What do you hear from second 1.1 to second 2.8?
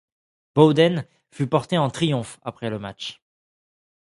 fut porté en triomphe après le